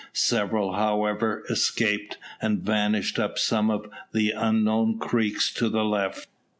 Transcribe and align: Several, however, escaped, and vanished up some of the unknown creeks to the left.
Several, 0.13 0.73
however, 0.73 1.43
escaped, 1.47 2.17
and 2.41 2.63
vanished 2.63 3.19
up 3.19 3.37
some 3.37 3.69
of 3.69 3.87
the 4.15 4.31
unknown 4.31 4.97
creeks 4.97 5.53
to 5.53 5.69
the 5.69 5.85
left. 5.85 6.25